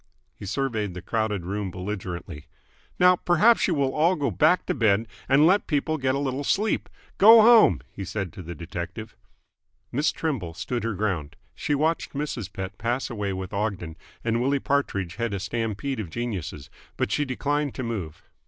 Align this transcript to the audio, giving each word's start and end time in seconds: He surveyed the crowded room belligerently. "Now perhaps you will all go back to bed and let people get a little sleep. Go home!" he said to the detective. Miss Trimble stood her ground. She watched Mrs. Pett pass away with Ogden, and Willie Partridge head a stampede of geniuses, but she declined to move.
He 0.33 0.47
surveyed 0.47 0.95
the 0.95 1.01
crowded 1.03 1.45
room 1.45 1.69
belligerently. 1.69 2.47
"Now 2.97 3.17
perhaps 3.17 3.67
you 3.67 3.75
will 3.75 3.93
all 3.93 4.15
go 4.15 4.31
back 4.31 4.65
to 4.65 4.73
bed 4.73 5.07
and 5.29 5.45
let 5.45 5.67
people 5.67 5.99
get 5.99 6.15
a 6.15 6.17
little 6.17 6.43
sleep. 6.43 6.89
Go 7.19 7.43
home!" 7.43 7.81
he 7.91 8.03
said 8.03 8.33
to 8.33 8.41
the 8.41 8.55
detective. 8.55 9.15
Miss 9.91 10.11
Trimble 10.11 10.55
stood 10.55 10.83
her 10.83 10.95
ground. 10.95 11.35
She 11.53 11.75
watched 11.75 12.13
Mrs. 12.13 12.51
Pett 12.51 12.79
pass 12.79 13.11
away 13.11 13.31
with 13.31 13.53
Ogden, 13.53 13.95
and 14.23 14.41
Willie 14.41 14.57
Partridge 14.57 15.17
head 15.17 15.35
a 15.35 15.39
stampede 15.39 15.99
of 15.99 16.09
geniuses, 16.09 16.71
but 16.97 17.11
she 17.11 17.23
declined 17.23 17.75
to 17.75 17.83
move. 17.83 18.23